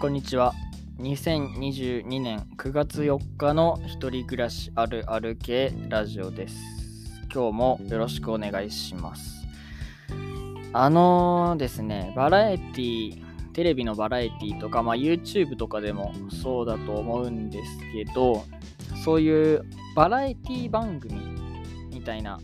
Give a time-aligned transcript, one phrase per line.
[0.00, 0.54] こんにちは。
[1.00, 6.56] 2022年9月4日の一人暮らしあるある系ラジオです。
[7.34, 9.44] 今日もよろしくお願いします。
[10.72, 18.44] あのーですね、バラエティ、テレビのバラエティとか、まあ、YouTube とかでもそうだと思うんですけど、
[19.04, 19.64] そういう
[19.96, 21.20] バラエティ番組
[21.90, 22.38] みたいな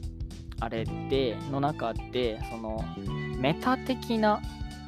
[0.59, 2.85] あれっての中でその
[3.39, 4.43] メタ的な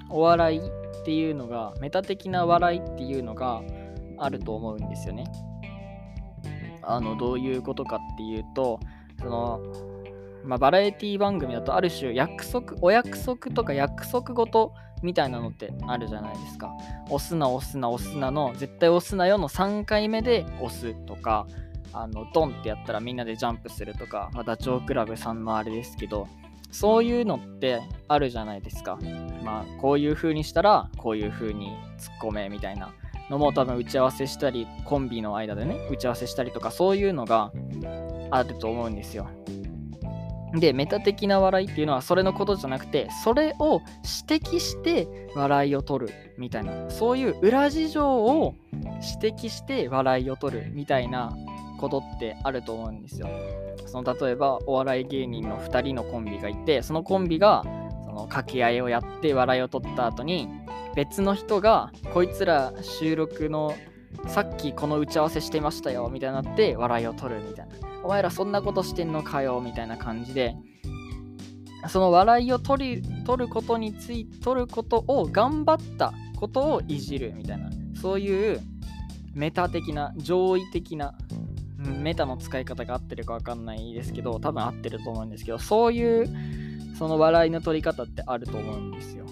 [0.08, 3.62] お笑いっていうのがメタ的な笑いっていうのが
[4.18, 5.30] あると思うんですよね。
[6.82, 8.80] あのどういうことかっていうと
[9.20, 9.60] その、
[10.44, 16.72] まあ、バラエティ番組だとある種約束お約束とか約束事みたいなのってあるじゃないですか。
[17.08, 21.46] 押すな押すな押すなの絶対押すなよの3回目で押すとか
[21.92, 26.26] あのドンってやったらみんなでジャンプするとか、まあ、ダチョウ倶楽部さんのあれですけど
[26.70, 28.98] そういうのってあるじゃないですか。
[29.44, 32.92] まあこういう風にしたらこういう風に突っ込めみたいな
[33.30, 37.52] のも多分打ち合わせしたりコンビの間でね打ち合わせしたりとかそういうのが
[38.30, 39.28] あると思うんですよ。
[40.54, 43.80] でメタ的な笑いっていうのはそれのことじゃなくてそれを
[44.28, 48.54] 指摘して笑いを取るみたいなそういう裏事情を
[49.20, 51.36] 指摘して笑いを取るみたいな
[51.76, 53.28] ことってあると思うんですよ。
[53.86, 57.62] その例えばお笑い芸人の2人のコンビがいてそのコンビが
[58.04, 60.48] その掛け合いをやって笑いを取った後に
[60.94, 63.74] 別の人がこいつら収録の
[64.26, 67.74] さっきこの打ち合わせしてましたよみたいになって笑いを取るみたいな。
[68.02, 70.56] お前らそんなことしてんのかよみたいな感じで。
[71.88, 77.70] その笑いを取り取ることについて取ることを頑張ったことをいじるみたいな。
[78.00, 78.60] そういう
[79.34, 81.14] メタ的な上位的な
[81.78, 86.28] メタの使い方が合ってるか分かんないですけど多分合ってると思うんですけどそういう
[86.96, 89.26] その笑いの取り方ってあると思うんですよ。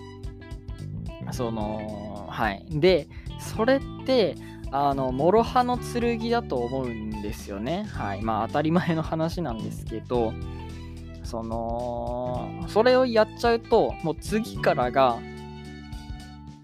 [1.32, 2.66] そのはい。
[2.70, 3.08] で
[3.40, 4.36] それって
[4.70, 7.84] あの諸刃の剣だと思うんですよね。
[7.90, 8.22] はい。
[8.22, 10.34] まあ当たり前の話なんですけど
[11.22, 15.18] そのそれをやっちゃうともう次からが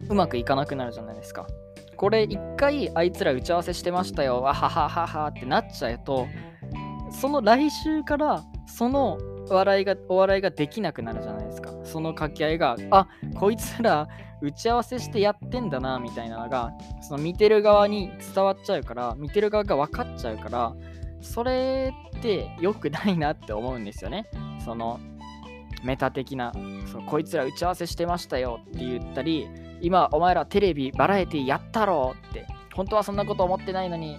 [0.08, 1.46] うまくいかなくなるじゃないですか
[2.00, 6.26] これ一回あいつら打ち合わせしてましたよ、わははははってなっちゃうと、
[7.10, 9.18] その来週からその
[9.50, 11.74] 笑いが、お笑いができなくなるじゃないですか。
[11.84, 14.08] その掛け合いが、あこいつら
[14.40, 16.72] 打ち合わせしてやってんだな、みたいなのが、
[17.02, 20.72] その見てる側に伝わっちゃうから、見てる側が分かっちゃうから、
[21.20, 24.24] それって良くないなって思うんですよね。
[24.64, 25.00] その
[25.84, 26.54] メタ的な、
[26.90, 32.46] そうこいつら打ち合わせしてましたよって言ったり、今お前らテレビバラエティやったろうって。
[32.74, 34.18] 本当はそんなこと思ってないのに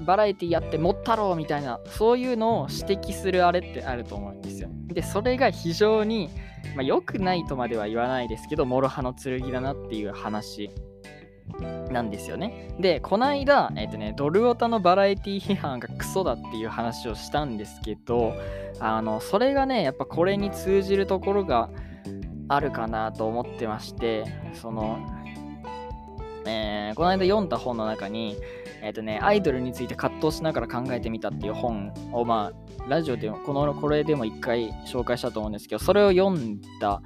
[0.00, 4.68] バラエティやって持ったろうみたいなそういうのを指摘するあれってあると思うんですよ。
[4.88, 6.30] でそれが非常に、
[6.74, 10.70] まあ、良くないとまでは言わないですけど諸刃の剣だなっていう話
[11.90, 12.74] なんですよね。
[12.80, 18.34] でこの間えっ、とねドルオタのバラエティ批判がクソだっていう話をしたんですけど
[18.80, 21.70] あのそれがねやっぱこれに通じるところが
[22.54, 24.98] あるかなと思ってまして、その、
[26.46, 28.36] えーこの間読んだ本の中に、
[28.82, 37.02] えっ、とね、アイドルについて葛藤しながら考えてみたっていう本を、まあ、ラジオでも、この、これでも一回紹介したと思うんですけど、それを読んだ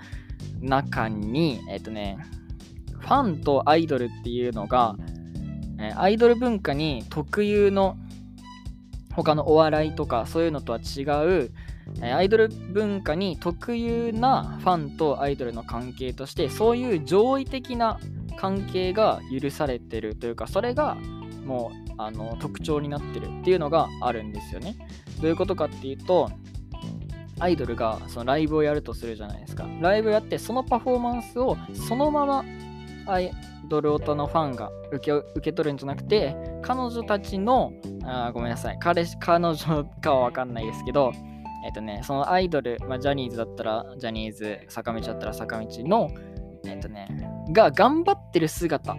[0.61, 2.19] 中に、えっ、とね、
[2.99, 4.97] ファンとアイドルっていうのが、
[5.81, 7.97] えアイドル文化に特有の
[9.15, 11.51] 他のお笑いとかそういうのとは違う
[12.01, 17.99] アイドル文化に特有なファンとアイドルの関係としてそういう上位的な
[18.37, 20.97] 関係が許されてるというかそれが
[21.45, 24.77] もうあの特徴になってるっていうのがあるんですよね。
[25.21, 26.31] どういうことかっていうと
[27.41, 29.67] アイドルがそのライブをやるとするじゃないですか。
[29.81, 32.45] ライブやってそのパフォーマンスをそのまま
[33.07, 33.33] アイ
[33.69, 37.73] ドルオタのファンが受け受け取るんじゃなくて彼女たちの
[38.05, 41.13] あごめんなさい彼彼女かは分かんないですけど
[41.65, 46.11] えっとね、そのアイドル、まあ、ジャニーズだったらジャニーズ、坂道だったら坂道の、
[46.65, 47.09] えっとね、
[47.53, 48.97] が頑張ってる姿っ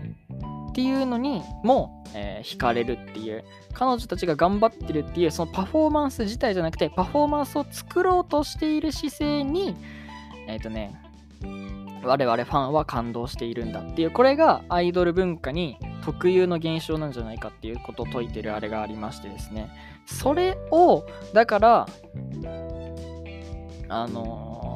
[0.74, 9.76] ていうのにも、えー惹かれるっていう、彼女たちが頑張ってるっていう、そのパフォーマンス自体じゃなくて、パフォーマンスを作ろうとしている姿勢に、
[10.48, 11.00] えっとね、
[12.04, 19.70] 我々ファンは感動しているんだっていう、これがアイドル文化に特有の現象なんじゃないかっていうことを説いてるあれがありましてですね、
[20.06, 21.86] それを、だから、
[23.90, 24.70] あのー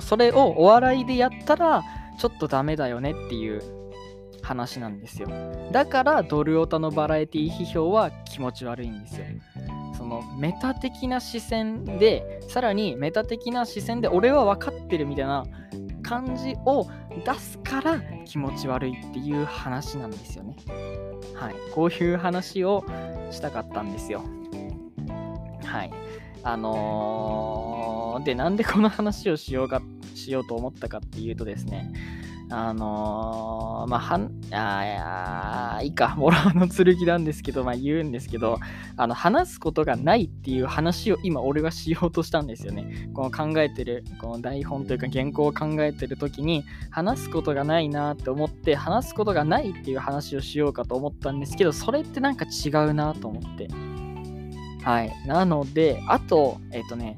[0.00, 1.82] それをお笑いでやったら
[2.18, 3.62] ちょっとダメだよねっていう
[4.42, 5.28] 話なんですよ。
[5.70, 9.26] だからドルオタのバラエティ批評は気持ち悪いんですよ。
[9.96, 15.44] そのメタ的な視線でさらにメタ的な視線で俺は分かってるみたいな
[16.02, 16.88] 感じを
[17.24, 20.56] 出すから気持ち悪いっていう話なんですよね。
[21.34, 21.54] はい。
[21.74, 22.84] こういう話を
[23.30, 24.22] したかったんですよ。
[25.64, 25.90] はい。
[26.44, 29.80] あのー、で、なんでこの話をしようか、
[30.14, 31.92] しようと思ったかっていうとですね、
[32.54, 38.58] あのー、まあ、はん、あいいか、 モラの剣なんですけど、まあ、言うんですけど、
[38.98, 43.08] あの、話すことがないっていう話を今、俺はしようとしたんですよね。
[43.14, 53.68] この考えてる、この台本というか原稿を考えてる時に、話すことがないなって思って、話すことがないっていう話をしようかと思ったんですけど、それってなんか違うなと思って。
[54.84, 55.12] はい。
[55.26, 57.16] なので、あと、えっ、ー、とね、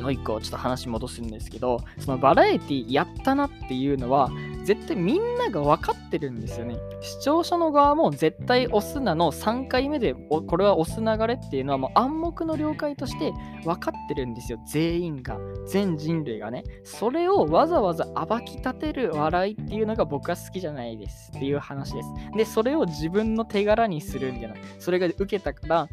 [0.00, 4.30] もう一個ちょっと話戻すんですけど、そのバラエティやったなっていうのは、
[4.64, 6.76] 絶対みんなが分かってるんですよね。
[7.00, 13.32] 視聴者の側も絶対押すなの3回目で、これは押す流れっていうのはもう暗黙の了解として
[13.64, 14.58] 分かってるんですよ。
[14.70, 15.38] 全員が。
[15.66, 16.64] 全人類がね。
[16.84, 22.08] それをわざわざ暴き立てる笑いっていうのが僕は好きじゃないですっていう話です。
[22.36, 24.54] で、それを自分の手柄にするみたいな。
[24.78, 25.88] それが受けたから、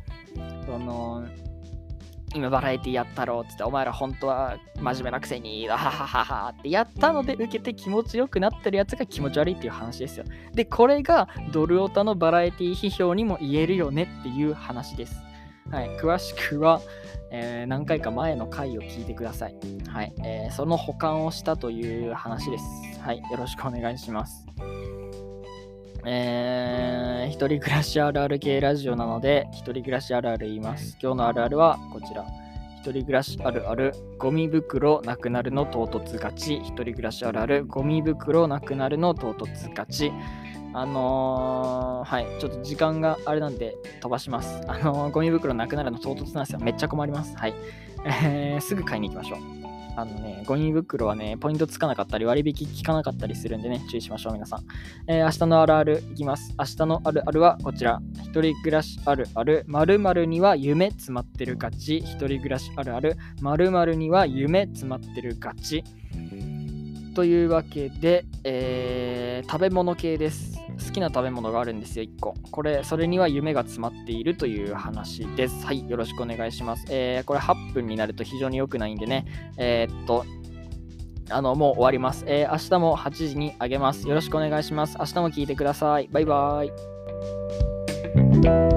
[0.66, 1.24] その、
[2.36, 10.26] 今バラエティやったろっつって、お前ら本当は真面目なくせに、ははははってやったので受けて気持ちよくなってるやつが気持ち悪いっていう話ですよ。
[10.54, 15.16] で、これがドルオタのバラエティ批評にも言えるよねっていう話です。
[15.72, 16.82] はい、詳しくは、
[17.32, 19.56] えー、何回か前の回を聞いてください。
[19.88, 22.66] はい、えー、その保管をしたという話です。
[23.02, 24.46] はい、よろしくお願いします。
[26.08, 30.98] えー、一人暮らしあるある系ラジオなので、一人暮らしあるある言います。
[31.02, 32.26] 今日のあるあるはこちら。
[32.78, 36.58] 一人暮らしあるある、ゴミ袋なくなるの唐突勝ち。
[36.58, 40.12] 一人暮らしあるある、ゴミ袋なくなるの唐突勝ち。
[40.74, 44.62] あのー、はい、ちょっと時間があれなんで飛ばします。
[44.68, 46.60] あのー、ゴミ袋なくなるの唐突なんですよ。
[46.60, 47.36] めっちゃ困ります。
[47.36, 47.54] はい。
[48.06, 49.40] えー、すぐ買いに行きましょう。
[49.98, 54.64] あのね、ゴミ袋はね、ポイントつかなかったり、割引効かなかったりするんでね、注意しましょう、皆さん。
[55.08, 56.54] えー、明日のあるあるいきます。
[56.58, 58.02] 明日のあるあるはこちら。
[58.24, 61.98] 一人暮らしあるある、〇〇には夢詰まってるガチ。
[61.98, 65.84] 一人暮らしあるある、〇〇には夢詰まってるガチ。
[67.16, 70.55] というわけで、えー、食べ物系です。
[70.86, 72.34] 好きな食べ物があるんですよ、1個。
[72.52, 75.66] これ、それには夢が詰まっているという話です。
[75.66, 76.86] はい、よろしくお願いします。
[76.90, 79.26] えー、これ8分になると非常に良くないんでね、
[79.58, 80.26] えー、っと、
[81.30, 82.24] あの、もう終わります。
[82.28, 84.08] えー、明日も8時にあげます。
[84.08, 84.98] よろしくお願いします。
[85.00, 86.10] 明日も聞いてください。
[86.12, 88.75] バイバーイ。